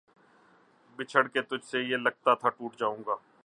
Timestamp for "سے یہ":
1.65-1.97